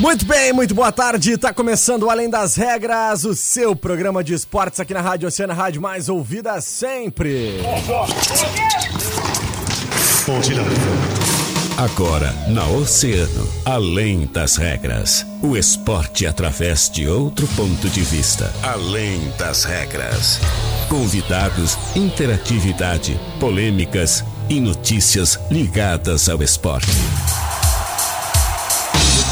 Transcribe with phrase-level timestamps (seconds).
[0.00, 1.36] Muito bem, muito boa tarde.
[1.36, 5.82] Tá começando Além das Regras, o seu programa de esportes aqui na Rádio Oceana, rádio
[5.82, 7.58] mais ouvida sempre.
[11.76, 15.26] Agora, na Oceano, além das regras.
[15.42, 18.52] O esporte através de outro ponto de vista.
[18.62, 20.38] Além das regras.
[20.88, 26.86] Convidados, interatividade, polêmicas e notícias ligadas ao esporte.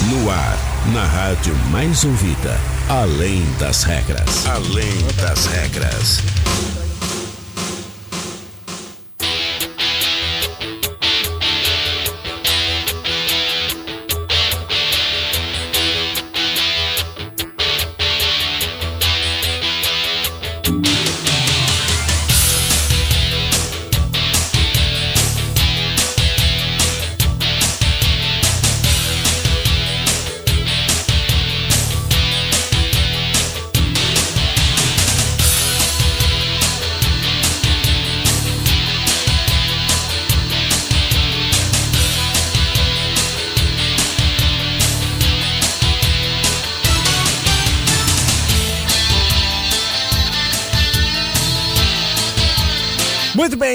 [0.04, 0.58] No ar,
[0.92, 2.56] na rádio mais ouvida.
[2.88, 4.46] Além das regras.
[4.46, 6.22] Além das regras.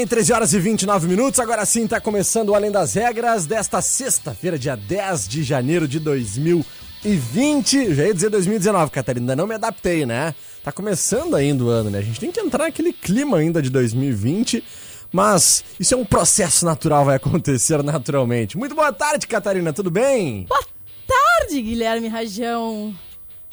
[0.02, 1.38] Bem, 13 horas e 29 minutos.
[1.38, 6.00] Agora sim está começando o Além das Regras desta sexta-feira, dia 10 de janeiro de
[6.00, 7.76] 2020.
[7.76, 10.34] Eu já ia dizer 2019, Catarina, ainda não me adaptei, né?
[10.64, 11.98] Tá começando ainda o ano, né?
[11.98, 14.64] A gente tem que entrar naquele clima ainda de 2020.
[15.12, 18.56] Mas isso é um processo natural, vai acontecer naturalmente.
[18.56, 20.46] Muito boa tarde, Catarina, tudo bem?
[20.48, 20.64] Boa
[21.06, 22.94] tarde, Guilherme Rajão.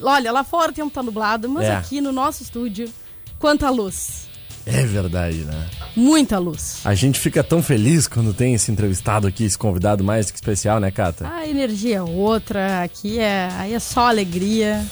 [0.02, 1.76] Olha, lá fora o tempo tá nublado, mas É.
[1.76, 2.90] aqui no nosso estúdio,
[3.38, 4.29] quanta luz.
[4.72, 5.68] É verdade, né?
[5.96, 6.82] Muita luz.
[6.86, 10.80] A gente fica tão feliz quando tem esse entrevistado aqui, esse convidado mais que especial,
[10.80, 11.28] né, Cata?
[11.28, 14.86] A energia é outra, aqui é, aí é só alegria.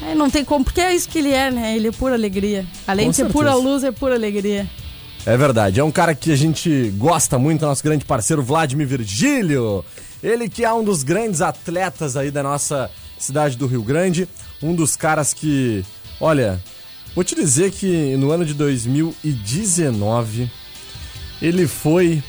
[0.00, 1.76] Aí não tem como, porque é isso que ele é, né?
[1.76, 2.64] Ele é pura alegria.
[2.86, 3.38] Além Com de ser certeza.
[3.38, 4.68] pura luz, é pura alegria.
[5.26, 9.84] É verdade, é um cara que a gente gosta muito, nosso grande parceiro Vladimir Virgílio.
[10.22, 14.28] Ele que é um dos grandes atletas aí da nossa cidade do Rio Grande,
[14.62, 15.84] um dos caras que,
[16.20, 16.60] olha,
[17.14, 20.50] vou te dizer que no ano de 2019
[21.40, 22.22] ele foi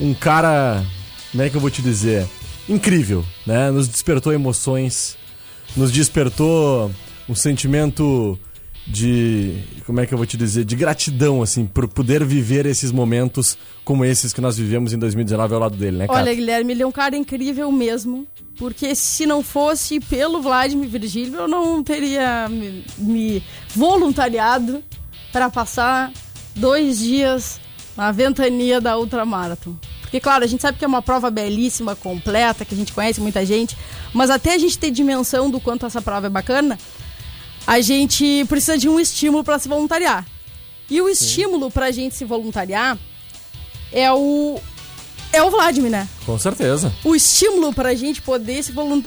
[0.00, 0.84] um cara,
[1.30, 2.28] como é que eu vou te dizer,
[2.68, 3.70] incrível, né?
[3.70, 5.16] Nos despertou emoções,
[5.76, 6.90] nos despertou
[7.28, 8.38] um sentimento
[8.88, 12.90] de, como é que eu vou te dizer, de gratidão, assim, por poder viver esses
[12.90, 16.20] momentos como esses que nós vivemos em 2019 ao lado dele, né, cara?
[16.20, 18.26] Olha, Guilherme, ele é um cara incrível mesmo.
[18.56, 24.82] Porque se não fosse pelo Vladimir Virgílio, eu não teria me, me voluntariado
[25.30, 26.12] para passar
[26.56, 27.60] dois dias
[27.96, 29.76] na ventania da Ultramarathon.
[30.00, 33.20] Porque, claro, a gente sabe que é uma prova belíssima, completa, que a gente conhece
[33.20, 33.76] muita gente,
[34.12, 36.78] mas até a gente ter dimensão do quanto essa prova é bacana,
[37.68, 40.26] a gente precisa de um estímulo para se voluntariar.
[40.88, 42.98] E o estímulo para a gente se voluntariar
[43.92, 44.58] é o
[45.30, 46.08] é o Vladimir, né?
[46.24, 46.90] Com certeza.
[47.04, 49.02] o estímulo pra gente poder se, volun-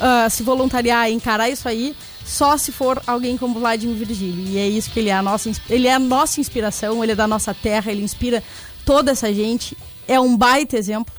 [0.00, 1.94] ah, se voluntariar e encarar isso aí
[2.24, 4.46] só se for alguém como Vladimir Virgílio.
[4.48, 7.14] E é isso que ele é a nossa, ele é a nossa inspiração, ele é
[7.14, 8.42] da nossa terra, ele inspira
[8.86, 9.76] toda essa gente.
[10.08, 11.14] É um baita exemplo.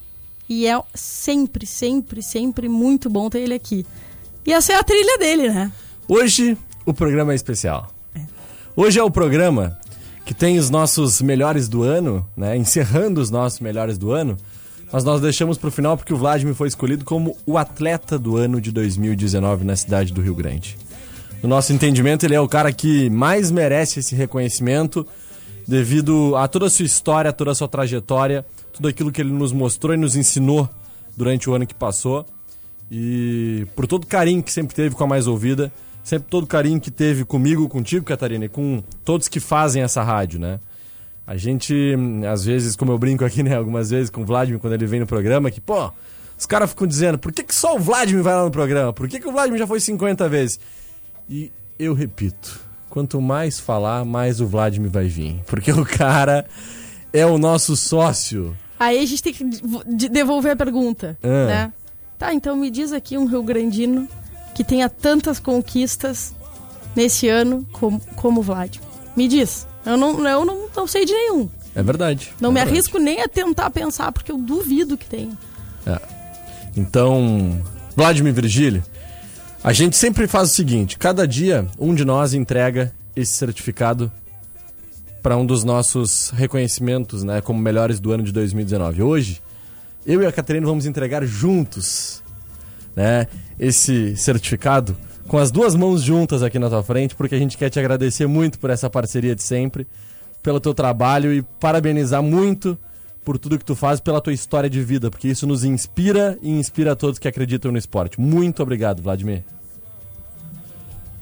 [0.49, 3.85] E é sempre, sempre, sempre muito bom ter ele aqui.
[4.43, 5.71] E essa é a trilha dele, né?
[6.07, 6.57] Hoje
[6.87, 7.93] o programa é especial.
[8.73, 9.77] Hoje é o programa
[10.25, 12.55] que tem os nossos melhores do ano, né?
[12.55, 14.37] Encerrando os nossos melhores do ano.
[14.89, 18.61] Mas nós deixamos pro final porque o Vladimir foi escolhido como o atleta do ano
[18.61, 20.77] de 2019 na cidade do Rio Grande.
[21.43, 25.05] No nosso entendimento, ele é o cara que mais merece esse reconhecimento
[25.67, 29.51] devido a toda a sua história, toda a sua trajetória, tudo aquilo que ele nos
[29.51, 30.69] mostrou e nos ensinou
[31.17, 32.25] durante o ano que passou.
[32.89, 35.69] E por todo o carinho que sempre teve com a Mais Ouvida,
[36.07, 40.01] sempre todo o carinho que teve comigo, contigo, Catarina, e com todos que fazem essa
[40.01, 40.59] rádio, né?
[41.25, 41.93] A gente,
[42.31, 45.01] às vezes, como eu brinco aqui, né, algumas vezes com o Vladimir quando ele vem
[45.01, 45.91] no programa, que, pô,
[46.37, 48.93] os caras ficam dizendo, por que, que só o Vladimir vai lá no programa?
[48.93, 50.57] Por que, que o Vladimir já foi 50 vezes?
[51.29, 55.41] E eu repito, quanto mais falar, mais o Vladimir vai vir.
[55.45, 56.45] Porque o cara
[57.11, 58.55] é o nosso sócio.
[58.79, 61.45] Aí a gente tem que de- devolver a pergunta, Ah.
[61.47, 61.73] né?
[62.17, 64.07] Tá, então me diz aqui um Rio Grandino
[64.57, 66.33] que tenha tantas conquistas
[66.95, 68.77] nesse ano como, como o Vlad.
[69.15, 69.67] Me diz.
[69.85, 71.47] Eu não, eu não, não sei de nenhum.
[71.75, 72.33] É verdade.
[72.41, 72.75] Não é me verdade.
[72.75, 75.37] arrisco nem a tentar pensar, porque eu duvido que tenha.
[75.85, 75.99] É.
[76.75, 77.63] Então,
[77.95, 78.83] Vladimir Virgílio,
[79.63, 84.11] a gente sempre faz o seguinte: cada dia um de nós entrega esse certificado
[85.21, 89.03] para um dos nossos reconhecimentos, né, como melhores do ano de 2019.
[89.03, 89.39] Hoje,
[90.03, 92.23] eu e a Catarina vamos entregar juntos
[92.97, 93.27] né,
[93.59, 94.97] esse certificado
[95.27, 98.25] com as duas mãos juntas aqui na tua frente, porque a gente quer te agradecer
[98.25, 99.85] muito por essa parceria de sempre,
[100.41, 102.75] pelo teu trabalho e parabenizar muito
[103.23, 106.49] por tudo que tu faz, pela tua história de vida, porque isso nos inspira e
[106.49, 108.19] inspira a todos que acreditam no esporte.
[108.19, 109.43] Muito obrigado, Vladimir.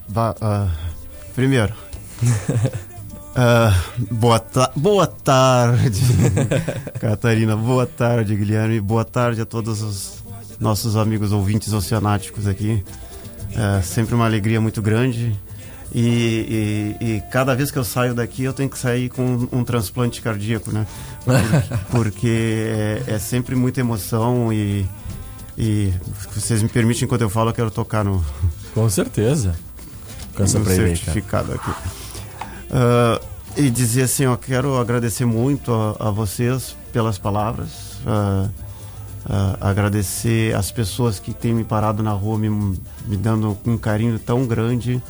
[0.10, 0.72] uh,
[1.34, 1.74] primeiro,
[3.32, 3.74] uh,
[4.14, 6.00] boa, ta boa tarde,
[7.02, 7.58] Catarina.
[7.58, 8.80] Boa tarde, Guilherme.
[8.80, 10.25] Boa tarde a todos os
[10.60, 12.84] nossos amigos ouvintes oceanáticos aqui.
[13.56, 15.34] É sempre uma alegria muito grande.
[15.94, 19.64] E, e, e, cada vez que eu saio daqui eu tenho que sair com um,
[19.64, 20.86] transplante cardíaco, né?
[21.24, 21.48] Porque,
[21.90, 22.28] porque
[23.08, 24.86] é, é, sempre muita emoção e,
[25.58, 25.94] e
[26.34, 28.22] vocês me permitem enquanto eu falo eu quero tocar no
[28.74, 29.56] com certeza
[30.36, 33.26] Cansa no certificado aqui uh,
[33.56, 38.50] e dizer assim eu quero agradecer muito a, a vocês pelas palavras uh,
[39.26, 44.18] uh, agradecer as pessoas que têm me parado na rua, me, me dando um carinho
[44.20, 45.02] tão grande.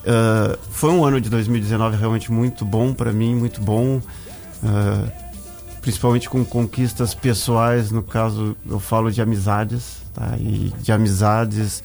[0.00, 5.12] Uh, foi um ano de 2019 realmente muito bom para mim, muito bom, uh,
[5.82, 7.90] principalmente com conquistas pessoais.
[7.90, 10.36] No caso, eu falo de amizades, tá?
[10.38, 11.82] E de amizades.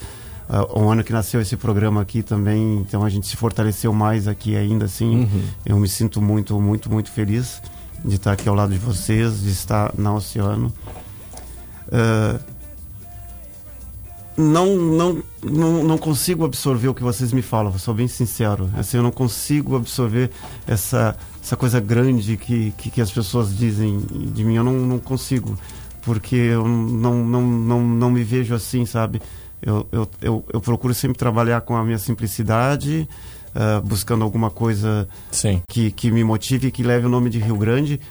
[0.47, 4.27] Uh, um ano que nasceu esse programa aqui também, então a gente se fortaleceu mais
[4.27, 5.21] aqui ainda assim.
[5.21, 5.43] Uhum.
[5.65, 7.61] Eu me sinto muito, muito, muito feliz
[8.03, 10.71] de estar aqui ao lado de vocês, de estar na Oceano.
[11.87, 12.55] Uh,
[14.37, 18.69] não, não, não, não consigo absorver o que vocês me falam, vou ser bem sincero.
[18.77, 20.29] Assim, eu não consigo absorver
[20.67, 24.55] essa, essa coisa grande que, que, que as pessoas dizem de mim.
[24.55, 25.57] Eu não, não consigo,
[26.01, 29.21] porque eu não, não, não, não me vejo assim, sabe?
[29.61, 33.07] Eu, eu, eu, eu procuro sempre trabalhar com a minha simplicidade,
[33.55, 35.07] uh, buscando alguma coisa
[35.69, 38.01] Que, que me motive e que leve o nome de Rio Grande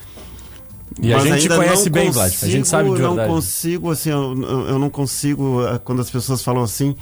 [1.01, 2.33] e Mas a gente conhece bem, Vlad.
[2.43, 3.17] A gente sabe de verdade.
[3.17, 4.35] não consigo, assim, eu,
[4.69, 6.95] eu não consigo, eh, quando as pessoas falam assim,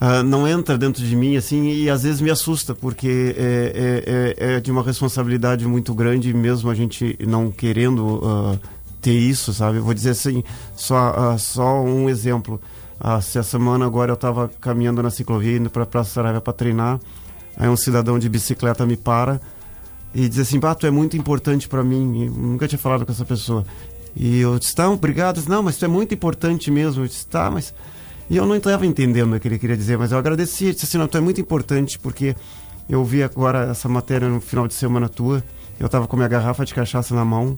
[0.00, 4.44] uh, não entra dentro de mim, assim, e às vezes me assusta, porque é, é,
[4.46, 8.58] é, é de uma responsabilidade muito grande, mesmo a gente não querendo uh,
[9.02, 9.78] ter isso, sabe?
[9.78, 10.42] Eu vou dizer assim,
[10.74, 12.60] só, uh, só um exemplo.
[12.98, 16.40] Uh, se a semana agora eu estava caminhando na ciclovia, indo para a Praça Saraiva
[16.40, 16.98] para treinar,
[17.56, 19.40] aí um cidadão de bicicleta me para
[20.14, 22.26] e diz assim, bah, tu é muito importante para mim.
[22.26, 23.64] Eu nunca tinha falado com essa pessoa.
[24.14, 25.36] E eu disse, tá, obrigado.
[25.36, 27.02] Disse, não, mas tu é muito importante mesmo.
[27.02, 27.74] Eu disse, tá, mas...
[28.28, 30.64] E eu não estava entendendo o que ele queria dizer, mas eu agradeci.
[30.64, 32.36] Ele disse assim, não, tu é muito importante porque
[32.88, 35.42] eu vi agora essa matéria no final de semana tua.
[35.80, 37.56] Eu estava com minha garrafa de cachaça na mão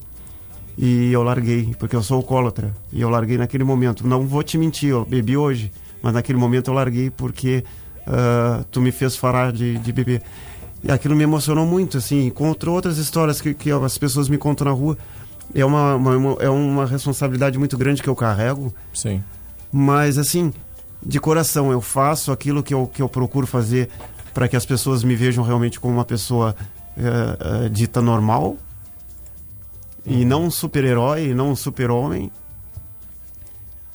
[0.79, 2.75] e eu larguei, porque eu sou alcoólatra.
[2.93, 4.07] E eu larguei naquele momento.
[4.07, 5.73] Não vou te mentir, eu bebi hoje,
[6.03, 7.65] mas naquele momento eu larguei porque
[8.07, 10.23] uh, tu me fez parar de, de beber.
[10.85, 14.67] E aquilo me emocionou muito, assim, contra outras histórias que, que as pessoas me contam
[14.67, 14.99] na rua.
[15.55, 18.73] É uma, uma, é uma responsabilidade muito grande que eu carrego.
[18.93, 19.25] Sim.
[19.73, 20.53] Mas, assim,
[21.03, 23.89] de coração, eu faço aquilo que eu, que eu procuro fazer
[24.35, 26.55] para que as pessoas me vejam realmente como uma pessoa
[26.99, 28.59] é, é, dita normal.
[30.05, 30.19] Uhum.
[30.19, 32.31] E não um super-herói, não um super-homem.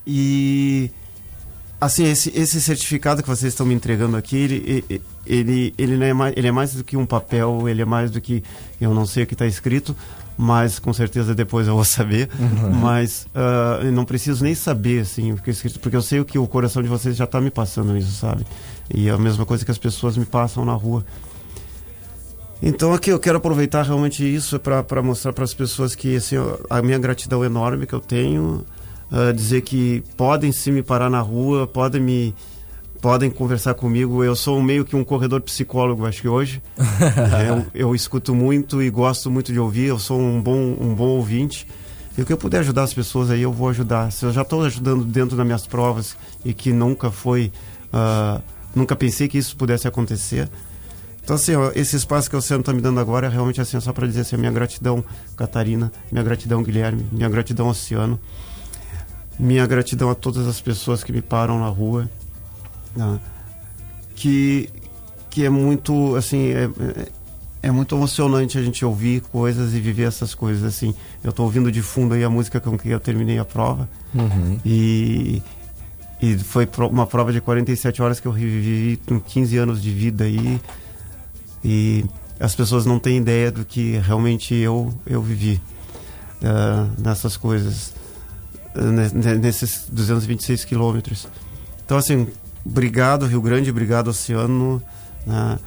[0.08, 0.90] E
[1.80, 6.14] assim, esse, esse certificado que vocês estão me entregando aqui, ele, ele, ele, não é
[6.14, 8.44] mais, ele é mais do que um papel, ele é mais do que.
[8.80, 9.96] Eu não sei o que está escrito,
[10.38, 12.30] mas com certeza depois eu vou saber.
[12.38, 12.72] Uhum.
[12.76, 16.20] Mas uh, eu não preciso nem saber, assim, o que é escrito, porque eu sei
[16.20, 18.46] o que o coração de vocês já está me passando isso, sabe?
[18.94, 21.06] E é a mesma coisa que as pessoas me passam na rua.
[22.62, 26.36] Então aqui eu quero aproveitar realmente isso para mostrar para as pessoas que assim,
[26.70, 28.66] a minha gratidão enorme que eu tenho
[29.12, 32.36] uh, dizer que podem sim me parar na rua, podem me
[33.02, 34.24] podem conversar comigo.
[34.24, 36.62] Eu sou meio que um corredor psicólogo, acho que hoje.
[36.78, 39.86] É, eu, eu, escuto muito e gosto muito de ouvir.
[39.86, 41.68] Eu sou um bom, um bom ouvinte.
[42.18, 44.12] E o que eu puder ajudar as pessoas aí, eu vou ajudar.
[44.12, 47.52] Se eu já estou ajudando dentro das minhas provas e que nunca foi,
[47.94, 48.42] uh,
[48.76, 50.50] nunca pensei que isso pudesse acontecer.
[51.24, 53.80] Então, assim, ó, esse espaço que o Oceano está me dando agora é realmente assim,
[53.80, 55.06] só para dizer assim, minha gratidão,
[55.38, 58.20] Catarina, minha gratidão, Guilherme, minha gratidão, Oceano.
[59.40, 62.10] Minha gratidão a todas as pessoas que me param na rua,
[62.96, 63.20] né?
[64.16, 64.70] que,
[65.30, 67.08] que é muito, assim, é, é,
[67.64, 70.94] é, muito emocionante a gente ouvir coisas e viver essas coisas, assim.
[71.24, 74.60] Eu estou ouvindo de fundo aí a música com que eu terminei a prova uhum.
[74.66, 75.42] e,
[76.22, 80.26] e foi uma prova de 47 horas que eu revivi com 15 anos de vida
[80.26, 80.60] aí
[81.64, 82.06] e
[82.40, 85.62] as pessoas não têm ideia do que realmente eu, eu vivi
[86.42, 87.94] uh, nessas coisas
[89.40, 91.28] nesses 226 quilômetros.
[91.86, 92.28] Então, assim,
[92.66, 94.82] obrigado Rio Grande, obrigado Oceano.
[95.26, 95.60] Né?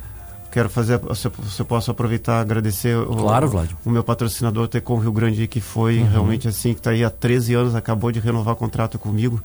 [0.50, 3.48] Quero fazer, se eu posso aproveitar agradecer claro,
[3.84, 6.10] o, o, meu patrocinador Tecom Rio Grande, que foi uhum.
[6.10, 9.42] realmente assim, que está aí há 13 anos, acabou de renovar contrato comigo.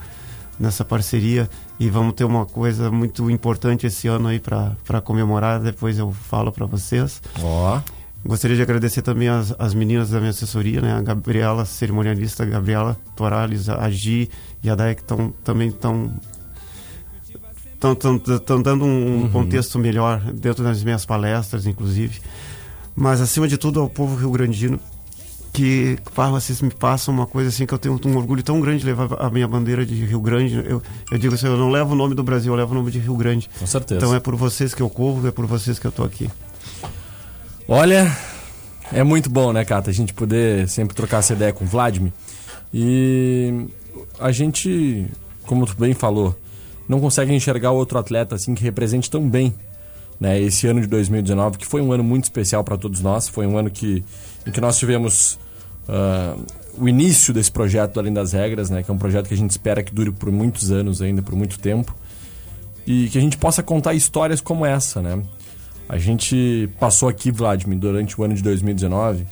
[0.60, 1.50] nessa parceria
[1.80, 5.60] e vamos ter uma coisa muito importante esse ano aí para comemorar.
[5.60, 7.22] Depois eu falo para vocês.
[7.42, 7.80] Ó.
[8.28, 10.94] Gostaria de agradecer também as, as meninas da minha assessoria, né?
[10.94, 14.30] A Gabriela, cerimonialista, a Gabriela Torales, a Gi
[14.62, 16.12] e a Day, que tão, também estão
[18.34, 19.30] estão dando um, uhum.
[19.30, 22.20] contexto melhor dentro das minhas palestras, inclusive.
[22.96, 24.80] Mas, acima de tudo, ao povo rio-grandino,
[25.54, 28.86] que vocês me passam uma coisa assim que eu tenho um orgulho tão grande de
[28.86, 30.56] levar a minha bandeira de Rio Grande.
[30.56, 30.82] Eu,
[31.12, 33.00] eu digo assim, eu não levo o nome do Brasil, eu levo o nome de
[33.00, 33.50] Rio Grande.
[33.60, 33.98] Com certeza.
[33.98, 36.30] Então é por vocês que eu corro, é por vocês que eu tô aqui.
[37.70, 38.18] Olha,
[38.94, 42.14] é muito bom, né, Cata, a gente poder sempre trocar essa ideia com o Vladimir.
[42.74, 43.68] E
[44.18, 45.06] a gente,
[45.46, 46.34] como tu bem falou,
[46.88, 49.54] não consegue enxergar outro atleta assim que represente tão bem
[50.18, 53.28] né, esse ano de 2019, que foi um ano muito especial para todos nós.
[53.28, 54.02] Foi um ano que,
[54.46, 55.38] em que nós tivemos
[55.90, 56.42] uh,
[56.78, 59.52] o início desse projeto Além das Regras, né, que é um projeto que a gente
[59.52, 61.94] espera que dure por muitos anos ainda, por muito tempo.
[62.86, 65.22] E que a gente possa contar histórias como essa, né?
[65.90, 69.26] A gente passou aqui, Vladimir, durante o ano de 2019,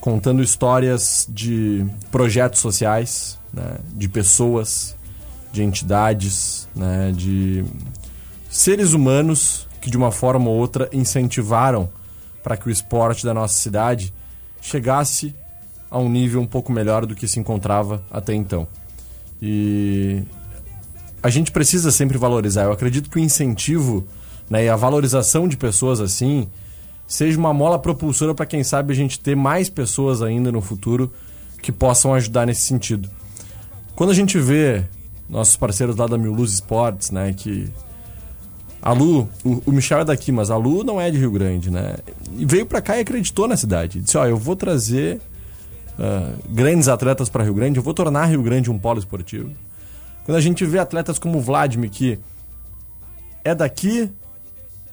[0.00, 4.96] contando histórias de projetos sociais, né, de pessoas,
[5.52, 7.64] de entidades, né, de
[8.48, 11.88] seres humanos que de uma forma ou outra incentivaram
[12.42, 14.12] para que o esporte da nossa cidade
[14.60, 15.34] chegasse
[15.90, 18.68] a um nível um pouco melhor do que se encontrava até então.
[19.42, 20.22] E
[21.22, 22.64] a gente precisa sempre valorizar.
[22.64, 24.06] Eu acredito que o incentivo
[24.50, 26.48] né, e a valorização de pessoas assim
[27.06, 31.12] seja uma mola propulsora para quem sabe a gente ter mais pessoas ainda no futuro
[31.62, 33.08] que possam ajudar nesse sentido.
[33.94, 34.84] Quando a gente vê
[35.28, 37.70] nossos parceiros lá da Mil Luz Esportes, né, que
[38.82, 41.96] a Lu, o, Michel é daqui, mas a Lu não é de Rio Grande, né?
[42.38, 44.00] E veio para cá e acreditou na cidade.
[44.00, 45.20] Disse: Ó, eu vou trazer
[45.98, 49.50] uh, grandes atletas para Rio Grande, eu vou tornar Rio Grande um polo esportivo.
[50.24, 52.18] Quando a gente vê atletas como o Vladimir, que
[53.44, 54.10] é daqui,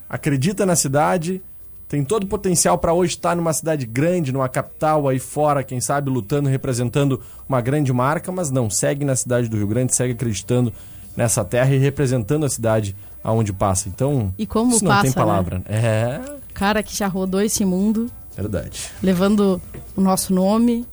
[0.10, 1.42] acredita na cidade,
[1.88, 5.80] tem todo o potencial para hoje estar numa cidade grande, numa capital aí fora, quem
[5.80, 10.14] sabe lutando, representando uma grande marca, mas não, segue na cidade do Rio Grande, segue
[10.14, 10.74] acreditando
[11.16, 13.88] nessa terra e representando a cidade aonde passa.
[13.88, 15.60] Então, e como isso passa, não tem palavra.
[15.60, 15.64] Né?
[15.70, 16.22] É.
[16.54, 18.12] Cara que já rodou esse mundo.
[18.36, 18.92] Verdade.
[19.02, 19.62] Levando
[19.96, 20.86] o nosso nome,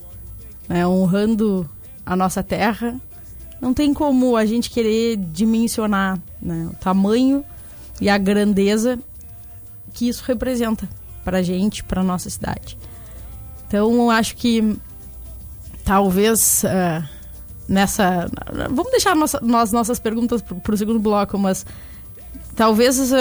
[0.68, 1.68] né, honrando
[2.06, 2.96] a nossa terra.
[3.60, 7.44] Não tem como a gente querer dimensionar né, o tamanho
[8.00, 8.98] e a grandeza
[9.92, 10.88] que isso representa
[11.24, 12.76] para gente, para nossa cidade.
[13.66, 14.76] Então, acho que
[15.84, 17.08] talvez uh,
[17.68, 18.28] nessa.
[18.70, 21.64] Vamos deixar nossa, nós, nossas perguntas para o segundo bloco, mas
[22.54, 23.14] Talvez uh,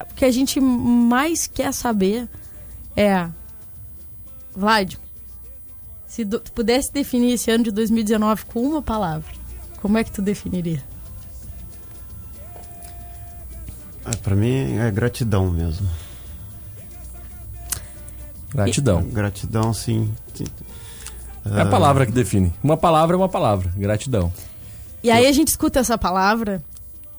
[0.00, 2.28] o que a gente mais quer saber
[2.94, 3.28] é.
[4.54, 4.94] Vlad,
[6.06, 9.30] se tu pudesse definir esse ano de 2019 com uma palavra,
[9.82, 10.82] como é que tu definiria?
[14.06, 15.88] Ah, para mim é gratidão mesmo.
[18.54, 19.00] Gratidão.
[19.00, 19.10] E...
[19.10, 20.14] Gratidão, sim.
[21.44, 22.52] É a palavra que define.
[22.62, 23.72] Uma palavra é uma palavra.
[23.76, 24.32] Gratidão.
[25.02, 26.62] E aí a gente escuta essa palavra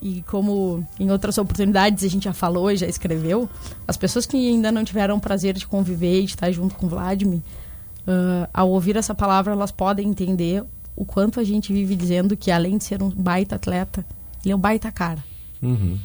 [0.01, 3.49] e como em outras oportunidades a gente já falou e já escreveu,
[3.87, 6.85] as pessoas que ainda não tiveram o prazer de conviver e de estar junto com
[6.85, 10.63] o Vladimir, uh, ao ouvir essa palavra, elas podem entender
[10.95, 14.05] o quanto a gente vive dizendo que além de ser um baita atleta,
[14.43, 15.23] ele é um baita cara.
[15.61, 15.99] Uhum.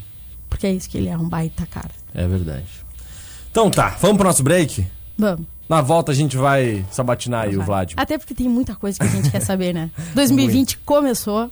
[0.63, 1.91] Porque é isso que ele é, um baita cara.
[2.15, 2.67] É verdade.
[3.51, 4.87] Então tá, vamos pro nosso break?
[5.19, 5.45] Vamos.
[5.69, 8.01] Na volta a gente vai sabatinar aí o Vladimir.
[8.01, 9.91] Até porque tem muita coisa que a gente quer saber, né?
[10.15, 11.51] 2020 começou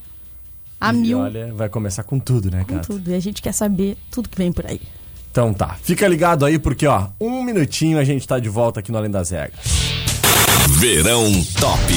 [0.80, 1.18] a e mil.
[1.18, 2.82] olha, vai começar com tudo, né, cara?
[2.82, 3.10] Com tudo.
[3.10, 4.80] E a gente quer saber tudo que vem por aí.
[5.32, 5.76] Então tá.
[5.82, 9.10] Fica ligado aí porque, ó, um minutinho a gente tá de volta aqui no Além
[9.10, 9.58] das Regras.
[10.78, 11.24] Verão
[11.58, 11.92] Top.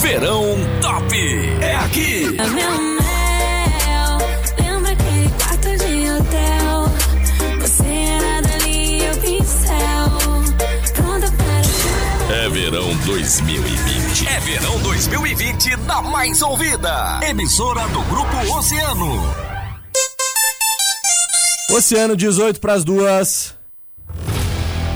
[0.00, 0.44] Verão
[0.80, 1.16] Top.
[1.60, 2.36] É aqui.
[2.38, 2.91] É
[12.72, 14.26] verão 2020.
[14.28, 17.20] É verão 2020 da mais ouvida.
[17.22, 19.34] Emissora do Grupo Oceano.
[21.70, 23.54] Oceano 18 para as duas.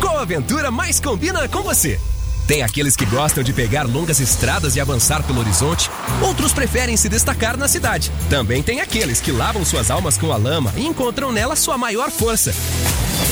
[0.01, 2.01] Qual aventura mais combina com você?
[2.49, 5.91] Tem aqueles que gostam de pegar longas estradas e avançar pelo horizonte,
[6.23, 8.11] outros preferem se destacar na cidade.
[8.31, 12.11] Também tem aqueles que lavam suas almas com a lama e encontram nela sua maior
[12.11, 12.55] força.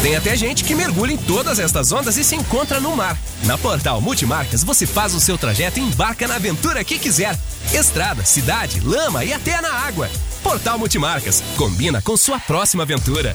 [0.05, 3.17] Tem até gente que mergulha em todas estas ondas e se encontra no mar.
[3.45, 7.35] Na Portal Multimarcas você faz o seu trajeto e embarca na aventura que quiser.
[7.73, 10.11] Estrada, cidade, lama e até na água.
[10.43, 13.35] Portal Multimarcas combina com sua próxima aventura.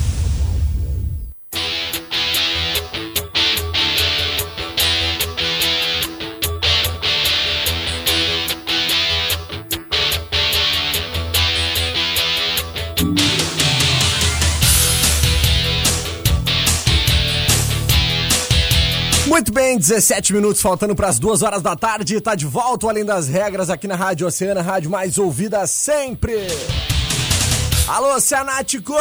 [19.31, 22.19] Muito bem, 17 minutos faltando para as duas horas da tarde.
[22.19, 26.35] Tá de volta, além das regras, aqui na Rádio Oceana, rádio mais ouvida sempre.
[27.87, 28.93] Alô, Oceanáticos!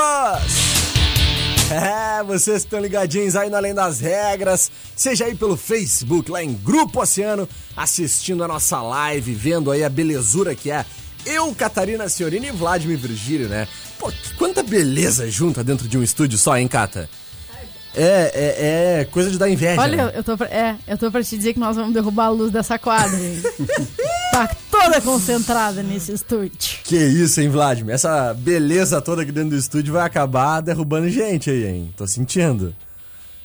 [1.68, 6.52] É, vocês estão ligadinhos aí no Além das Regras, seja aí pelo Facebook, lá em
[6.52, 10.86] Grupo Oceano, assistindo a nossa live, vendo aí a belezura que é
[11.26, 13.66] eu, Catarina Senhorina e Vladimir Virgílio, né?
[13.98, 17.10] Pô, quanta beleza junta dentro de um estúdio só, hein, Cata?
[17.94, 19.80] É, é, é coisa de dar inveja.
[19.80, 20.12] Olha, né?
[20.14, 22.50] eu tô, pra, é, eu tô pra te dizer que nós vamos derrubar a luz
[22.50, 23.16] dessa quadra.
[23.18, 23.42] hein?
[24.32, 26.78] tá toda concentrada nesse estúdio.
[26.84, 27.94] Que isso, hein, Vladimir?
[27.94, 31.94] Essa beleza toda aqui dentro do estúdio vai acabar derrubando gente aí, hein?
[31.96, 32.74] Tô sentindo.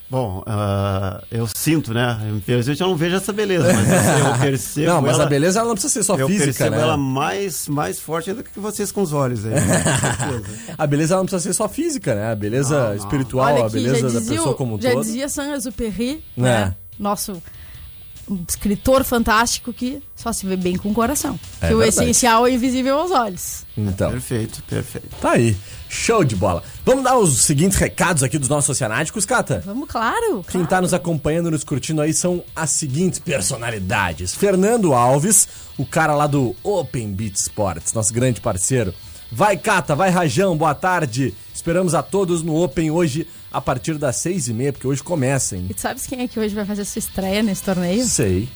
[0.09, 2.17] Bom, ah, eu sinto, né?
[2.37, 3.87] Infelizmente eu não vejo essa beleza, mas
[4.35, 4.85] eu percebo.
[4.93, 6.81] Não, mas ela, a beleza ela não precisa ser só eu física, percebo né?
[6.83, 9.51] ela mais, mais forte ainda que vocês com os olhos aí.
[9.53, 9.83] né?
[9.83, 10.73] Com certeza.
[10.77, 12.31] A beleza ela não precisa ser só física, né?
[12.31, 12.95] A beleza não.
[12.95, 15.03] espiritual, Olha a aqui, beleza já da pessoa o- como um já todo.
[15.03, 16.41] dizia Saint-Exupéry, É.
[16.41, 16.75] né?
[16.99, 17.41] Nosso
[18.47, 21.39] escritor fantástico que só se vê bem com o coração.
[21.61, 22.01] É que o verdade.
[22.01, 23.65] essencial é invisível aos olhos.
[23.77, 25.09] Então, Perfeito, perfeito.
[25.21, 25.55] tá aí.
[25.87, 26.63] Show de bola.
[26.85, 29.61] Vamos dar os seguintes recados aqui dos nossos oceanáticos, Cata?
[29.65, 30.43] Vamos, claro.
[30.43, 30.67] Quem claro.
[30.67, 34.33] tá nos acompanhando, nos curtindo aí são as seguintes personalidades.
[34.35, 38.93] Fernando Alves, o cara lá do Open Beat Sports, nosso grande parceiro.
[39.31, 41.33] Vai, Cata, vai, Rajão, boa tarde.
[41.53, 45.55] Esperamos a todos no Open hoje a partir das seis e meia, porque hoje começa,
[45.55, 45.67] hein?
[45.69, 48.05] E tu sabes quem é que hoje vai fazer sua estreia nesse torneio?
[48.05, 48.49] Sei.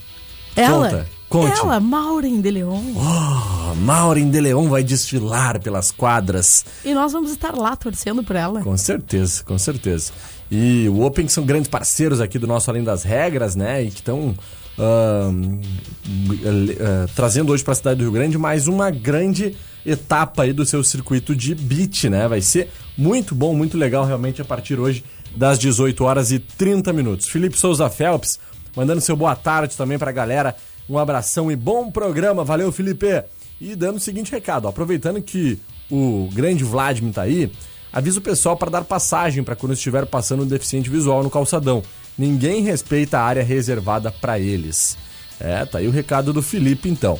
[0.55, 0.89] Ela.
[0.89, 1.59] Conta, conte.
[1.59, 2.81] Ela, Maureen de Leon.
[2.95, 6.65] Oh, Maureen de Leon vai desfilar pelas quadras.
[6.83, 8.61] E nós vamos estar lá torcendo por ela.
[8.61, 10.11] Com certeza, com certeza.
[10.51, 13.83] E o Open que são grandes parceiros aqui do nosso Além das Regras, né?
[13.83, 14.35] E que estão
[17.15, 20.83] trazendo hoje para a cidade do Rio Grande mais uma grande etapa aí do seu
[20.83, 22.27] circuito de beat, né?
[22.27, 26.91] Vai ser muito bom, muito legal realmente a partir hoje das 18 horas e 30
[26.91, 27.29] minutos.
[27.29, 28.37] Felipe Souza Phelps
[28.75, 30.53] mandando seu boa tarde também pra galera.
[30.89, 32.43] Um abração e bom programa.
[32.43, 33.23] Valeu, Felipe.
[33.61, 35.57] E dando o seguinte recado, ó, aproveitando que
[35.89, 37.49] o grande Vladimir tá aí,
[37.91, 41.81] avisa o pessoal para dar passagem para quando estiver passando um deficiente visual no calçadão.
[42.17, 44.97] Ninguém respeita a área reservada para eles.
[45.39, 47.17] É, tá aí o recado do Felipe então.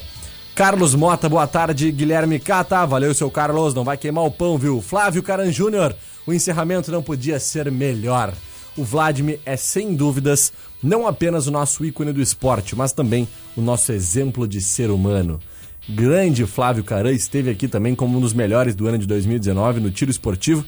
[0.59, 1.89] Carlos Mota, boa tarde.
[1.89, 4.81] Guilherme Cata, valeu seu Carlos, não vai queimar o pão, viu?
[4.81, 5.95] Flávio Caran Júnior,
[6.27, 8.33] o encerramento não podia ser melhor.
[8.75, 10.51] O Vladimir é sem dúvidas
[10.83, 15.39] não apenas o nosso ícone do esporte, mas também o nosso exemplo de ser humano.
[15.87, 19.89] Grande Flávio Caran esteve aqui também como um dos melhores do ano de 2019 no
[19.89, 20.65] tiro esportivo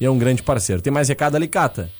[0.00, 0.80] e é um grande parceiro.
[0.80, 1.90] Tem mais recado ali, Cata?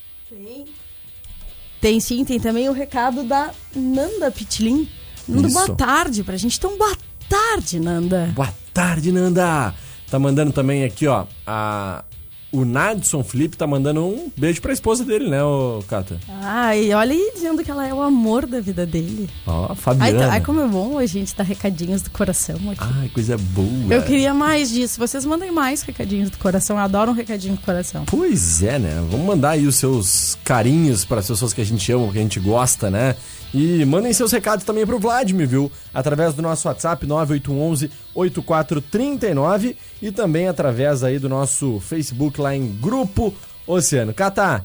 [1.79, 4.89] Tem sim, tem também o recado da Nanda Pitlin.
[5.29, 6.57] Nanda, boa tarde pra gente.
[6.57, 6.97] Então, boa
[7.39, 8.31] tarde, Nanda.
[8.35, 9.75] Boa tarde, Nanda!
[10.11, 12.05] Tá mandando também aqui, ó, a...
[12.53, 16.21] O Nadson Felipe tá mandando um beijo pra esposa dele, né, ô Cata?
[16.41, 19.29] Ai, olha aí dizendo que ela é o amor da vida dele.
[19.45, 20.19] Ó, Ai, Fabiana.
[20.21, 22.79] tá- ai, como é bom a gente dar recadinhos do coração aqui.
[23.01, 23.93] Ai, coisa boa.
[23.93, 25.01] Eu queria mais disso.
[25.01, 26.77] Vocês mandem mais recadinhos do coração.
[26.77, 28.05] Eu adoro um recadinho do coração.
[28.05, 29.05] Pois é, né?
[29.11, 32.23] Vamos mandar aí os seus carinhos para as pessoas que a gente ama, que a
[32.23, 33.17] gente gosta, né?
[33.55, 35.71] E mandem seus recados também pro Vladimir, viu?
[35.95, 42.67] Através do nosso WhatsApp 9811 8439 e também através aí do nosso Facebook lá em
[42.67, 43.33] Grupo
[43.65, 44.13] Oceano.
[44.13, 44.65] Cata,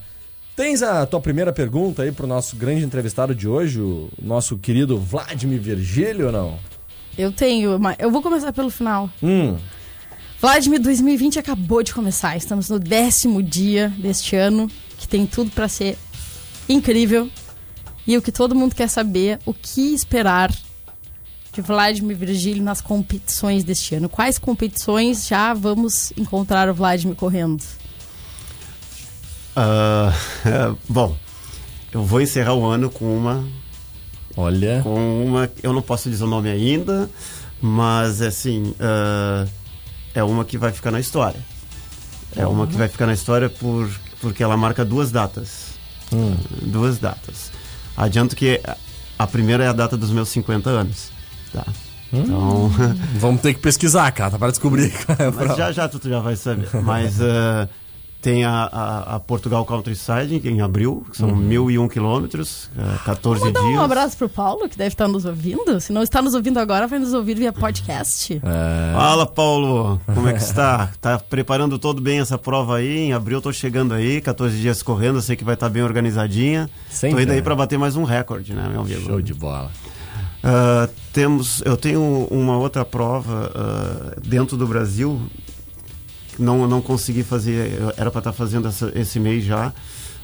[0.56, 4.98] tens a tua primeira pergunta aí pro nosso grande entrevistado de hoje, o nosso querido
[4.98, 6.60] Vladimir Virgílio ou não?
[7.16, 9.08] Eu tenho, mas eu vou começar pelo final.
[9.22, 9.56] Hum,
[10.42, 12.38] Vladimir, 2020 acabou de começar.
[12.38, 15.98] Estamos no décimo dia deste ano, que tem tudo pra ser
[16.68, 17.30] incrível.
[18.08, 20.52] E o que todo mundo quer saber, o que esperar
[21.54, 24.10] de Vladimir Virgílio nas competições deste ano?
[24.10, 27.64] Quais competições já vamos encontrar o Vladimir correndo?
[29.56, 30.14] Ah,
[30.88, 31.16] bom,
[31.92, 33.46] eu vou encerrar o ano com uma
[34.36, 34.82] Olha.
[34.84, 35.50] com uma.
[35.62, 37.10] Eu não posso dizer o nome ainda,
[37.62, 38.74] mas assim.
[38.80, 39.46] ah,
[40.14, 41.40] é uma que vai ficar na história.
[42.36, 43.90] É uma que vai ficar na história por,
[44.22, 45.70] porque ela marca duas datas.
[46.62, 47.52] Duas datas.
[48.00, 48.62] Adianto que
[49.18, 51.12] a primeira é a data dos meus 50 anos.
[51.52, 51.66] Tá.
[52.14, 52.72] Então.
[53.20, 56.70] Vamos ter que pesquisar, cara, para descobrir é já já tu já vai saber.
[56.82, 57.68] Mas ah,
[58.22, 63.62] tem a, a, a Portugal Countryside em abril, que são 1.001 quilômetros, ah, 14 Mandar
[63.62, 63.74] dias.
[63.76, 65.80] um abraço pro Paulo, que deve estar nos ouvindo.
[65.80, 68.42] Se não está nos ouvindo agora, vai nos ouvir via podcast.
[68.44, 70.92] É, Fala, Paulo, como é que está?
[71.00, 72.98] Tá preparando todo bem essa prova aí?
[72.98, 75.84] Em abril eu tô chegando aí, 14 dias correndo, eu sei que vai estar bem
[75.84, 76.70] organizadinha.
[76.90, 79.02] Sempre, tô indo aí para bater mais um recorde, né, meu amigo?
[79.02, 79.72] show de bola.
[80.44, 85.22] Ah, temos, eu tenho uma outra prova ah, dentro do Brasil.
[86.40, 89.74] Não, não consegui fazer, era para estar fazendo essa- esse mês já,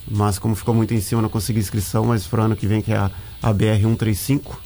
[0.10, 2.06] mas como ficou muito em cima, não consegui inscrição.
[2.06, 3.12] Mas para ano que vem, que é a,
[3.44, 4.62] a BR 135,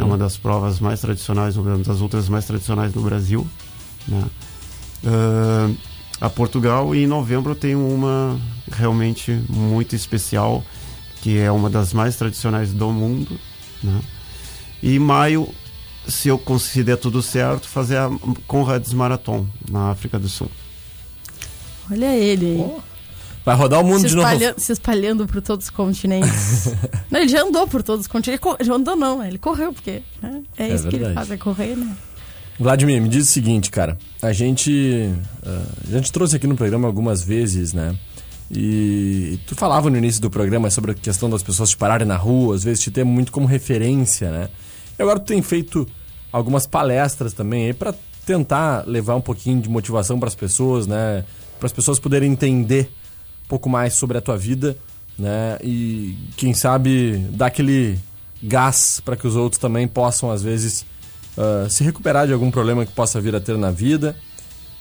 [0.00, 3.46] é uma das provas mais tradicionais, uma das outras mais tradicionais do Brasil.
[4.08, 4.24] né?
[5.04, 5.70] Ah,
[6.22, 8.38] a Portugal e em novembro eu tenho uma
[8.70, 10.62] realmente muito especial,
[11.22, 13.38] que é uma das mais tradicionais do mundo.
[13.82, 14.00] Né?
[14.82, 15.48] E em maio,
[16.06, 18.10] se eu consider tudo certo, fazer a
[18.46, 20.50] Conrads Marathon na África do Sul.
[21.90, 22.76] Olha ele aí.
[23.44, 24.28] Vai rodar o mundo se, de novo.
[24.58, 26.68] se espalhando por todos os continentes.
[27.10, 28.46] não, ele já andou por todos os continentes.
[28.58, 29.28] Ele já andou não, né?
[29.28, 30.42] Ele correu, porque né?
[30.58, 31.26] é, É isso que ele verdade.
[31.26, 31.96] faz, é correr, né?
[32.58, 33.96] Vladimir, me diz o seguinte, cara.
[34.20, 35.10] A gente,
[35.44, 37.96] ah, a gente trouxe aqui no programa algumas vezes, né?
[38.50, 42.16] E tu falava no início do programa sobre a questão das pessoas te pararem na
[42.16, 44.48] rua, às vezes te ter muito como referência, né?
[44.98, 45.86] E agora tu tem feito
[46.32, 47.94] algumas palestras também aí para
[48.26, 51.24] tentar levar um pouquinho de motivação para as pessoas, né?
[51.60, 52.90] Para as pessoas poderem entender
[53.44, 54.76] um pouco mais sobre a tua vida,
[55.18, 55.58] né?
[55.62, 57.96] E quem sabe dar aquele
[58.42, 60.84] gás para que os outros também possam às vezes
[61.38, 64.16] ah, se recuperar de algum problema que possa vir a ter na vida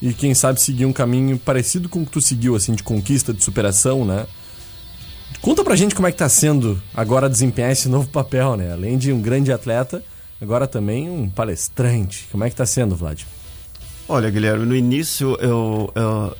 [0.02, 3.34] e quem sabe seguir um caminho parecido com o que tu seguiu assim de conquista,
[3.34, 4.26] de superação, né?
[5.42, 8.72] Conta pra gente como é que tá sendo agora desempenhar esse novo papel, né?
[8.74, 10.04] Além de um grande atleta,
[10.42, 12.28] agora também um palestrante.
[12.32, 13.24] Como é que tá sendo, Vlad?
[14.08, 16.36] Olha, Guilherme, no início eu, eu-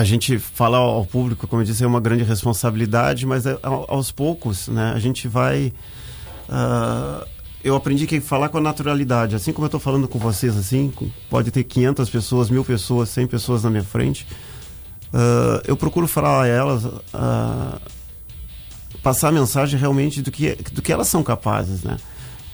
[0.00, 3.86] a gente falar ao público, como eu disse, é uma grande responsabilidade, mas é, ao-
[3.88, 5.72] aos poucos, né, a gente vai.
[6.48, 7.26] ah,
[7.64, 10.92] eu aprendi que falar com a naturalidade, assim como eu estou falando com vocês, assim,
[11.28, 14.26] pode ter 500 pessoas, mil pessoas, 100 pessoas na minha frente.
[15.12, 17.78] ah, eu procuro falar a elas, ah,
[19.02, 21.96] passar a mensagem realmente do que, do que elas são capazes, né?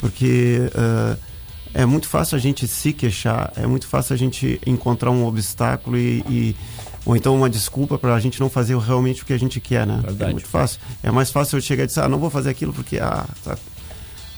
[0.01, 0.71] Porque
[1.73, 5.97] é muito fácil a gente se queixar, é muito fácil a gente encontrar um obstáculo
[5.97, 6.57] e, e-
[7.05, 9.87] ou então uma desculpa para a gente não fazer realmente o que a gente quer,
[9.87, 10.01] né?
[10.03, 10.31] Verdade.
[10.31, 10.81] É muito fácil.
[11.03, 13.59] É mais fácil eu chegar e dizer, ah, não vou fazer aquilo porque ah, tá,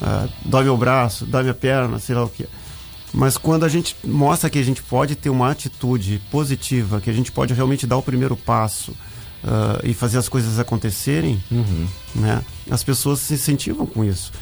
[0.02, 2.46] ah, dói meu braço, dói minha perna, sei lá o que.
[3.14, 7.12] Mas quando a gente mostra que a gente pode ter uma atitude positiva, que a
[7.12, 8.92] gente pode realmente dar o primeiro passo
[9.44, 11.42] ah, e fazer as coisas acontecerem,
[12.14, 12.42] né?
[12.68, 14.32] As pessoas se incentivam com isso.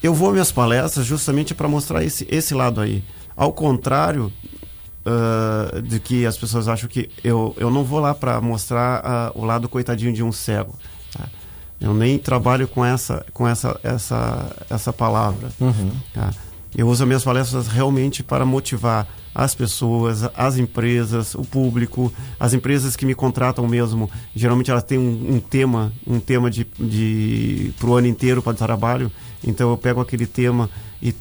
[0.00, 3.02] Eu vou às minhas palestras justamente para mostrar esse, esse lado aí.
[3.36, 4.32] Ao contrário
[5.06, 9.32] ah, de que as pessoas acham que eu, eu não vou lá para mostrar ah,
[9.34, 10.74] o lado coitadinho de um cego.
[11.12, 11.28] tá?
[11.80, 15.50] Eu nem trabalho com essa, com essa, essa, essa palavra.
[16.12, 16.30] tá?
[16.76, 22.54] Eu uso as minhas palestras realmente para motivar as pessoas, as empresas, o público, as
[22.54, 24.10] empresas que me contratam mesmo.
[24.34, 28.54] Geralmente elas têm um, um tema, um tema de, de para o ano inteiro para
[28.54, 29.10] trabalho.
[29.44, 30.70] Então eu pego aquele tema
[31.02, 31.14] e,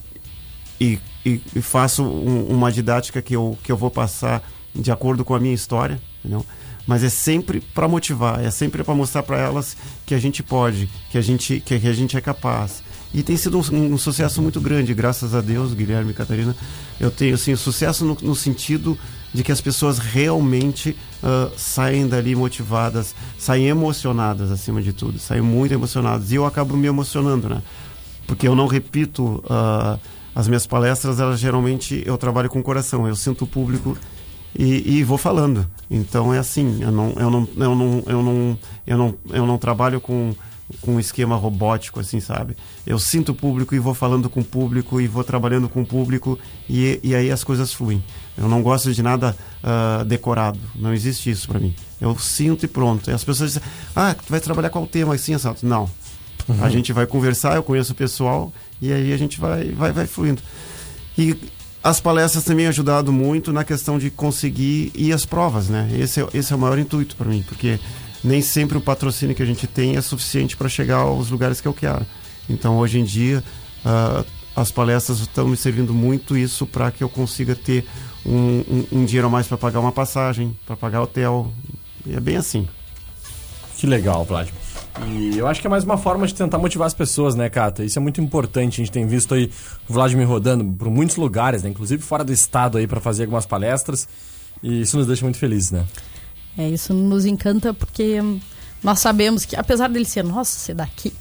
[0.80, 4.42] e, e, e faço um- uma didática que eu, que eu vou passar
[4.76, 6.46] de acordo com a minha história, entendeu?
[6.86, 10.90] Mas é sempre para motivar, é sempre para mostrar para elas que a gente pode,
[11.10, 12.84] que a gente, que, a gente é capaz.
[13.14, 16.54] E tem sido um, um sucesso muito grande, graças a Deus, Guilherme e Catarina.
[17.00, 18.98] Eu tenho assim, sucesso no, no sentido
[19.34, 25.42] de que as pessoas realmente ah, saem dali motivadas, saem emocionadas acima de tudo, saem
[25.42, 26.32] muito emocionadas.
[26.32, 27.62] E eu acabo me emocionando, né?
[28.28, 29.98] porque eu não repito ah,
[30.36, 33.98] as minhas palestras, elas geralmente eu trabalho com o coração, eu sinto o público
[34.58, 35.68] e, e vou falando.
[35.90, 39.58] Então é assim, eu não, eu não, eu não, eu não, eu não, eu não
[39.58, 40.34] trabalho com
[40.82, 42.56] com um esquema robótico, assim, sabe?
[42.86, 45.86] Eu sinto o público e vou falando com o público e vou trabalhando com o
[45.86, 48.04] público e, e aí as coisas fluem.
[48.38, 51.76] Eu não gosto de nada ah, decorado, não existe isso para mim.
[52.00, 53.10] Eu sinto e pronto.
[53.10, 53.64] E as pessoas dizem,
[53.96, 55.64] ah, tu vai trabalhar qual tema assim, Santos?
[55.64, 55.90] Não.
[56.60, 58.52] A gente vai conversar, eu conheço o pessoal
[58.82, 60.42] e aí a gente vai, vai, vai fluindo.
[61.18, 61.36] E
[61.84, 65.90] as palestras também ajudado muito na questão de conseguir ir às provas, né?
[65.98, 67.80] Esse é, esse é o maior intuito para mim, porque
[68.24, 71.68] nem sempre o patrocínio que a gente tem é suficiente para chegar aos lugares que
[71.68, 72.06] eu quero.
[72.50, 73.44] Então, hoje em dia,
[73.86, 74.24] ah,
[74.56, 77.86] as palestras estão me servindo muito isso para que eu consiga ter
[78.26, 81.52] um, um- um dinheiro a mais para pagar uma passagem, para pagar hotel.
[82.06, 82.68] E é bem assim.
[83.78, 84.62] Que legal, Vladimir.
[85.08, 87.84] E eu acho que é mais uma forma de tentar motivar as pessoas, né, Cata?
[87.84, 88.80] Isso é muito importante.
[88.80, 89.50] A gente tem visto aí
[89.90, 91.70] o Vladimir rodando por muitos lugares, né?
[91.70, 94.08] Inclusive fora do estado aí para fazer algumas palestras.
[94.62, 95.86] E isso nos deixa muito felizes, né?
[96.58, 98.20] É, isso nos encanta porque
[98.84, 101.12] nós sabemos que, apesar dele ser nosso, ser daqui,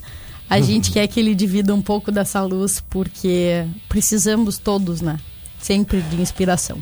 [0.47, 5.19] a gente quer que ele divida um pouco dessa luz porque precisamos todos, né?
[5.59, 6.77] Sempre de inspiração.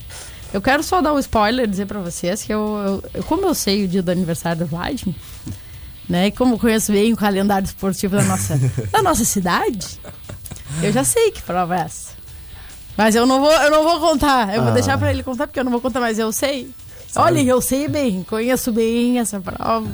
[0.54, 3.86] Eu quero só dar um spoiler, dizer pra vocês que eu- eu- como eu sei
[3.86, 5.16] o dia do aniversário do Vladimir,
[6.12, 6.28] né?
[6.28, 8.60] E como conheço bem o calendário esportivo da nossa,
[8.92, 10.00] da nossa cidade,
[10.84, 12.12] eu já sei que prova é essa.
[12.98, 14.54] Mas eu não vou, eu não vou contar.
[14.54, 14.74] Eu vou Ah.
[14.76, 16.70] deixar pra ele contar porque eu não vou contar, mas eu sei.
[17.16, 19.88] Olha, eu sei bem, conheço bem essa prova.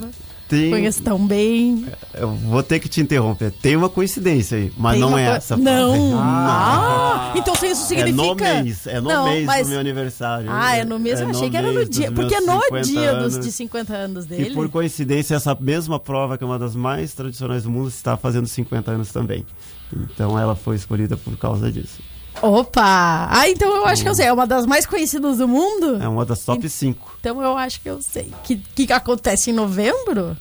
[0.48, 1.86] Tem, Conheço tão bem.
[2.14, 3.52] eu vou ter que te interromper.
[3.52, 5.58] Tem uma coincidência aí, mas Tem não uma é essa.
[5.58, 6.18] Não.
[6.20, 8.54] Ah, então se isso É no significa.
[8.64, 10.48] mês, é no Não, mês mas- do meu aniversário.
[10.50, 11.20] Ah, é no mês.
[11.20, 12.10] eu achei que era no dia.
[12.10, 13.46] dos Porque é no 50 dia dos anos.
[13.46, 14.50] de 50 anos dele.
[14.50, 18.16] E por coincidência, essa mesma prova, que é uma das mais tradicionais do mundo, está
[18.16, 19.46] fazendo 50 anos também.
[19.94, 22.00] Então ela foi escolhida por causa disso.
[22.42, 23.28] Opa!
[23.32, 24.28] Ah, então eu acho que eu sei.
[24.28, 26.02] É uma das mais conhecidas do mundo?
[26.02, 27.18] É uma das top 5.
[27.20, 28.32] Então eu acho que eu sei.
[28.44, 30.38] Que, que acontece em novembro?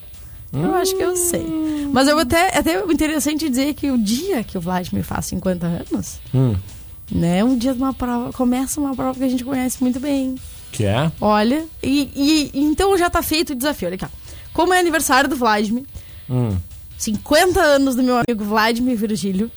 [0.53, 1.45] Eu acho que eu sei.
[1.93, 5.67] Mas eu até, é até interessante dizer que o dia que o Vladimir faz 50
[5.67, 6.55] anos, Hum.
[7.11, 7.45] né?
[7.45, 8.33] Um dia de uma prova.
[8.33, 10.35] Começa uma prova que a gente conhece muito bem.
[10.73, 11.11] Que é?
[11.21, 13.89] Olha, e, e- então já tá feito o desafio.
[13.89, 14.09] Olha aqui, ó.
[14.53, 15.85] Como é aniversário do Vladimir,
[16.31, 16.57] Hum.
[16.99, 19.51] 50 anos do meu amigo Vladimir Virgílio,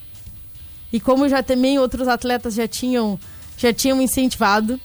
[0.91, 3.19] e como já também outros atletas já tinham,
[3.57, 4.79] já tinham incentivado,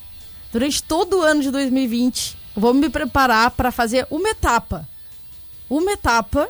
[0.52, 4.88] durante todo o ano de 2020, eu vou me preparar para fazer uma etapa.
[5.68, 6.48] Uma etapa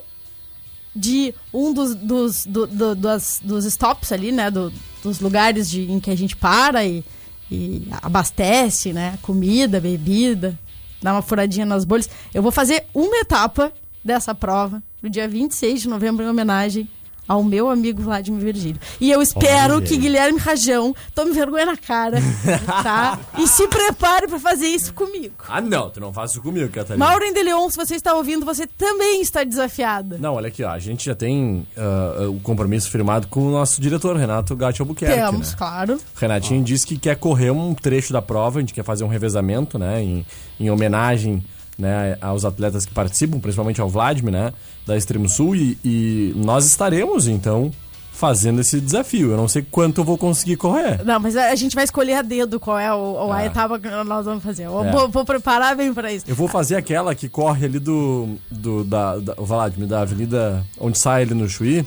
[0.95, 4.51] de um dos, dos, do- do- das- dos stops ali, né?
[4.51, 7.05] do- dos lugares de, em que a gente para e,
[7.51, 9.19] e abastece, né?
[9.23, 10.59] Comida, bebida,
[11.03, 12.09] dá uma furadinha nas bolhas.
[12.33, 13.73] Eu vou fazer uma etapa
[14.05, 16.89] dessa prova no dia 26 de novembro em homenagem
[17.27, 18.81] ao meu amigo Vladimir Virgílio.
[19.01, 19.97] E eu espero Olha que.
[19.97, 22.19] Guilherme Rajão tome vergonha na cara,
[22.83, 23.19] tá?
[23.39, 25.35] E se prepare para fazer isso comigo.
[25.49, 27.05] Ah, não, tu não faz isso comigo, Catarina.
[27.05, 30.19] Maureen de Leon, se você está ouvindo, você também está desafiada.
[30.19, 30.71] Não, olha aqui, ó.
[30.71, 35.15] A gente já tem ah, o compromisso firmado com o nosso diretor, Renato Gatti Albuquerque.
[35.15, 35.55] Temos, né?
[35.57, 35.99] claro.
[36.15, 39.79] Renatinho disse que quer correr um trecho da prova, a gente quer fazer um revezamento,
[39.79, 40.03] né?
[40.03, 40.27] Em,
[40.61, 41.43] em homenagem
[41.79, 44.53] né, aos atletas que participam, principalmente ao Vladimir, né?
[44.87, 45.57] Da Extremo Sul.
[45.57, 47.71] E, e nós estaremos, então,
[48.13, 49.33] fazendo esse desafio.
[49.33, 51.05] Eu não sei quanto eu vou conseguir correr.
[51.05, 53.47] Não, mas a gente vai escolher a dedo qual é o, a Ah.
[53.47, 54.67] etapa que nós vamos fazer.
[54.67, 54.91] Eu É.
[54.93, 56.25] vou, vou preparar bem para isso.
[56.29, 58.37] Eu vou fazer aquela que corre ali do.
[58.51, 61.85] do da, da, o Vladimir, da avenida onde sai ali no Chuí,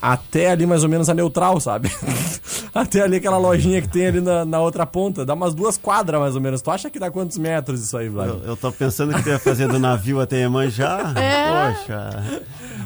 [0.00, 1.90] até ali mais ou menos a neutral, sabe?
[2.74, 5.24] até ali aquela lojinha que tem ali na, na outra ponta.
[5.24, 6.62] Dá umas duas quadras mais ou menos.
[6.62, 8.42] Tu acha que dá quantos metros isso aí, Vladimir?
[8.42, 11.14] Eu, eu tô pensando que tu ia fazer do navio até Iemanjá.
[11.20, 11.72] É.
[11.74, 12.40] Poxa.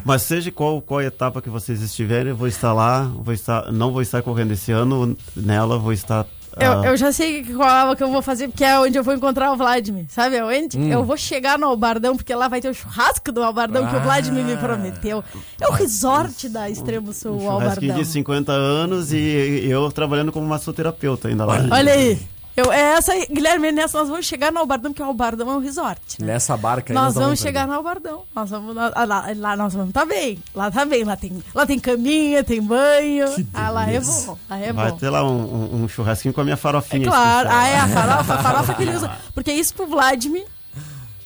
[0.05, 3.03] Mas seja qual, qual etapa que vocês estiverem, eu vou estar lá.
[3.03, 5.17] Vou estar, não vou estar correndo esse ano.
[5.37, 6.27] Nela vou estar.
[6.59, 9.03] Eu, ah, eu já sei qual é que eu vou fazer, porque é onde eu
[9.05, 10.05] vou encontrar o Vladimir.
[10.09, 10.79] Sabe aonde?
[10.79, 10.91] Hum.
[10.91, 13.99] Eu vou chegar no Albardão, porque lá vai ter o churrasco do Albardão que o
[13.99, 14.03] Ah.
[14.03, 15.23] Vladimir me prometeu.
[15.61, 17.97] É o resort da Extremo Sul, o Albardão.
[17.97, 21.55] de 50 anos e eu trabalhando como massoterapeuta ainda lá.
[21.71, 22.19] Olha aí.
[22.57, 25.57] Eu, é essa aí, Guilherme, nessa nós vamos chegar no Albardão, porque o Albardão é
[25.57, 26.01] um resort.
[26.21, 26.27] né?
[26.35, 26.95] Nessa barca aí.
[26.95, 28.23] Nós não vamos chegar no Albardão.
[28.33, 30.39] Nós vamos, lá, lá, lá nós vamos tá bem.
[30.55, 31.03] Lá tá bem.
[31.03, 33.27] Lá tem, lá tem caminha, tem banho.
[33.53, 34.39] Ah, lá é bom.
[34.49, 34.97] Lá é Vai bom.
[34.99, 37.09] ter lá um, um- um churrasquinho com a minha É farofinha.
[37.09, 37.49] claro.
[37.49, 37.61] especial.
[37.65, 39.11] Ah, é a farofa, a farofa que ele usa.
[39.35, 40.47] Porque é isso que o Vladimir,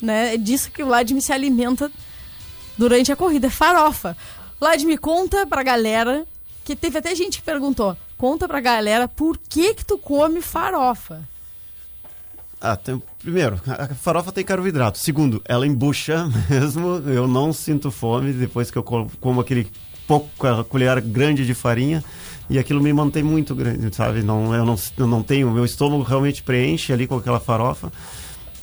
[0.00, 0.34] né?
[0.34, 1.90] É disso que o Vladimir se alimenta
[2.78, 3.48] durante a corrida.
[3.48, 4.16] É farofa.
[4.58, 6.24] Vladimir, conta pra galera,
[6.64, 11.20] que teve até gente que perguntou, conta pra galera por que que tu come farofa.
[12.60, 14.98] Ah, tem- primeiro, a farofa tem carboidrato.
[14.98, 16.96] Segundo, ela embucha mesmo.
[17.06, 19.68] Eu não sinto fome depois que eu co- como aquele
[20.08, 22.02] pouco a colher grande de farinha
[22.50, 24.22] e aquilo me mantém muito grande, sabe?
[24.22, 27.92] Não, eu não, eu não tenho, meu estômago realmente preenche ali com aquela farofa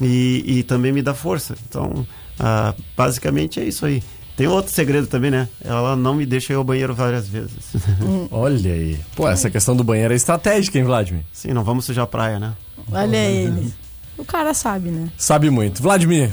[0.01, 1.55] e, e também me dá força.
[1.69, 2.05] Então,
[2.39, 4.03] ah, basicamente é isso aí.
[4.35, 5.47] Tem outro segredo também, né?
[5.63, 7.73] Ela não me deixa ir ao banheiro várias vezes.
[8.29, 8.99] Olha aí.
[9.15, 11.23] Pô, essa questão do banheiro é estratégica, hein, Vladimir?
[11.31, 12.53] Sim, não vamos sujar a praia, né?
[12.91, 13.73] Olha ele.
[14.17, 15.09] O cara sabe, né?
[15.17, 15.81] Sabe muito.
[15.81, 16.31] Vladimir,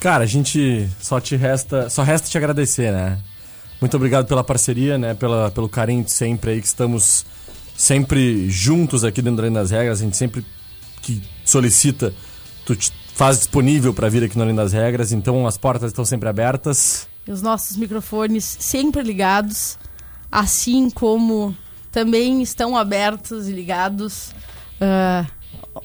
[0.00, 3.18] cara, a gente só te resta, só resta te agradecer, né?
[3.80, 5.14] Muito obrigado pela parceria, né?
[5.14, 7.26] Pela, pelo carinho de sempre aí que estamos
[7.76, 10.00] sempre juntos aqui dentro do Além das Regras.
[10.00, 10.46] A gente sempre
[11.02, 12.14] que solicita,
[12.64, 15.10] tu te faz disponível para vir aqui no Além das Regras.
[15.10, 17.08] Então as portas estão sempre abertas.
[17.26, 19.78] Os nossos microfones sempre ligados,
[20.30, 21.56] assim como
[21.90, 24.32] também estão abertos e ligados
[24.80, 25.26] ah,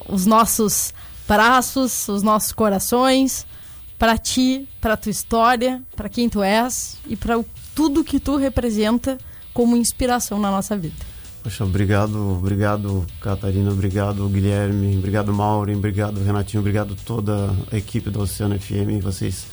[0.10, 0.94] os nossos
[1.28, 3.46] braços, os nossos corações,
[4.00, 7.44] para ti, para tua história, para quem tu és e para
[7.76, 9.18] tudo que tu representa
[9.54, 10.96] como inspiração na nossa vida.
[11.44, 18.22] Poxa, obrigado, obrigado Catarina, obrigado Guilherme, obrigado Maureen, obrigado Renatinho, obrigado toda a equipe do
[18.22, 19.48] Oceano FM, vocês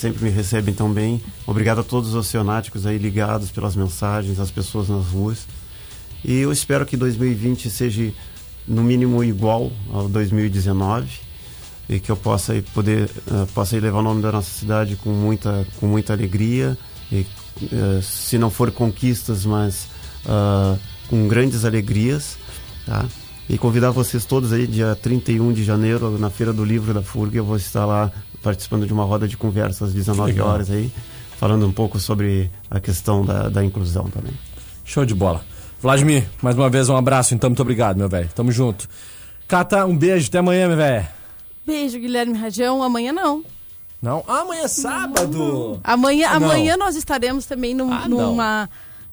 [0.00, 1.20] sempre me recebem tão bem.
[1.46, 5.46] Obrigado a todos os oceanáticos aí ligados pelas mensagens, as pessoas nas ruas.
[6.24, 8.12] E eu espero que 2020 seja
[8.66, 11.08] no mínimo igual ao 2019
[11.88, 15.10] e que eu possa aí poder eh, possa levar o nome da nossa cidade com
[15.10, 16.78] muita com muita alegria
[17.10, 17.26] e
[17.72, 19.88] eh, se não for conquistas, mas
[20.26, 20.76] ah,
[21.08, 22.38] com grandes alegrias,
[22.86, 23.04] tá?
[23.48, 27.36] E convidar vocês todos aí dia 31 de janeiro na Feira do Livro da FURG,
[27.36, 30.48] eu vou estar lá participando de uma roda de conversa às 19 legal.
[30.48, 30.90] horas aí,
[31.38, 34.32] falando um pouco sobre a questão da, da inclusão também.
[34.84, 35.44] Show de bola.
[35.80, 38.28] Vladimir, mais uma vez um abraço, então muito obrigado, meu velho.
[38.34, 38.88] Tamo junto.
[39.48, 41.06] Cata, um beijo, até amanhã, meu velho.
[41.66, 42.82] Beijo, Guilherme Rajão.
[42.82, 43.42] Amanhã não.
[44.02, 44.24] Não?
[44.26, 45.80] Ah, amanhã é sábado.
[45.84, 46.48] Amanhã, Ah, não.
[46.50, 48.36] amanhã nós estaremos também num- Ah, não.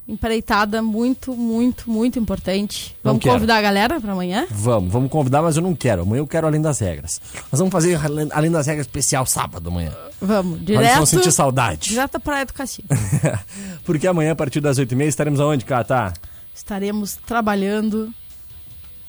[0.08, 2.96] Empreitada muito, muito, muito importante.
[3.04, 3.36] Não Vamos quero.
[3.36, 4.48] convidar a galera para amanhã?
[4.50, 6.04] Vamos, vamos convidar, mas eu não quero.
[6.04, 7.20] Amanhã eu quero além das regras.
[7.52, 8.00] Nós vamos fazer
[8.32, 9.92] além- das regras especial sábado amanhã.
[10.22, 10.94] Vamos, direto.
[10.94, 11.90] vamos sentir saudade.
[11.90, 12.88] Direto do Cassino.
[13.84, 16.14] Porque amanhã, a partir das 8h30, estaremos aonde, Cata?
[16.56, 18.12] Estaremos trabalhando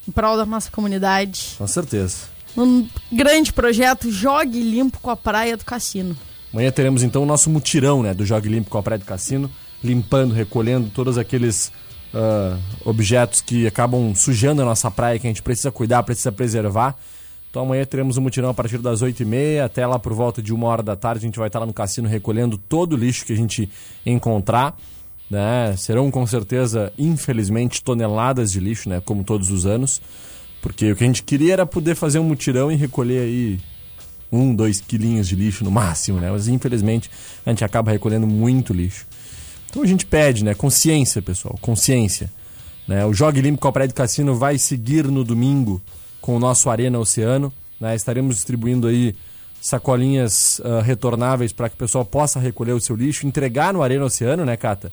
[0.06, 1.54] em prol da nossa comunidade.
[1.58, 2.26] Com certeza.
[2.56, 6.16] Num grande projeto Jogue Limpo com a Praia do Cassino.
[6.52, 9.50] Amanhã teremos então o nosso mutirão, né, do Jogue Limpo com a Praia do Cassino,
[9.82, 11.72] limpando, recolhendo todos aqueles
[12.12, 16.96] ah, objetos que acabam sujando a nossa praia, que a gente precisa cuidar, precisa preservar.
[17.50, 20.66] Então amanhã teremos um mutirão a partir das 8h30 até lá por volta de uma
[20.66, 21.24] hora da tarde.
[21.24, 23.68] A gente vai estar lá no cassino recolhendo todo o lixo que a gente
[24.04, 24.76] encontrar.
[25.30, 25.74] Né?
[25.76, 29.00] Serão com certeza, infelizmente, toneladas de lixo, né?
[29.04, 30.00] Como todos os anos.
[30.62, 33.60] Porque o que a gente queria era poder fazer um mutirão e recolher aí
[34.32, 36.30] um, dois quilinhos de lixo no máximo, né?
[36.30, 37.10] Mas infelizmente
[37.44, 39.06] a gente acaba recolhendo muito lixo.
[39.70, 40.54] Então a gente pede, né?
[40.54, 42.30] Consciência, pessoal, consciência.
[42.86, 43.04] Né?
[43.04, 45.80] O Jogue Limpo com a Praia Cassino vai seguir no domingo
[46.20, 47.52] com o nosso Arena Oceano.
[47.78, 47.94] Né?
[47.94, 49.14] Estaremos distribuindo aí
[49.60, 54.04] sacolinhas ah, retornáveis para que o pessoal possa recolher o seu lixo, entregar no Arena
[54.04, 54.92] Oceano, né, Cata?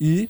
[0.00, 0.28] E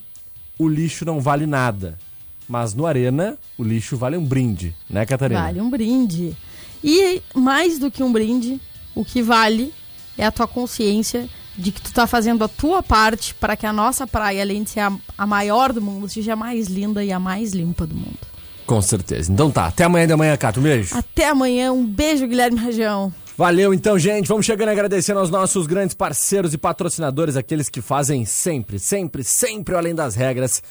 [0.59, 1.99] o lixo não vale nada.
[2.47, 5.41] Mas no Arena, o lixo vale um brinde, né, Catarina?
[5.41, 6.37] Vale um brinde.
[6.83, 8.61] E mais do que um brinde,
[8.95, 9.73] o que vale
[10.19, 13.73] é a tua consciência de que tu tá fazendo a tua parte para que a
[13.73, 17.13] nossa praia, além de ser a, a maior do mundo, seja a mais linda e
[17.13, 18.19] a mais limpa do mundo.
[18.67, 19.31] Com certeza.
[19.31, 20.61] Então tá, até amanhã de manhã, Cato.
[20.61, 20.97] Um beijo.
[20.97, 23.13] Até amanhã, um beijo, Guilherme Rajão.
[23.37, 24.29] Valeu então, gente.
[24.29, 29.75] Vamos chegando agradecendo aos nossos grandes parceiros e patrocinadores, aqueles que fazem sempre, sempre, sempre
[29.75, 30.63] além das regras